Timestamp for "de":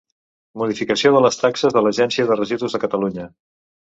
1.15-1.19, 1.77-1.85, 2.31-2.37, 2.79-2.81